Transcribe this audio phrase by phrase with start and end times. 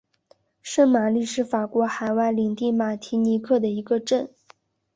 [0.63, 4.31] 圣玛丽是法国海外领地马提尼克的一个镇。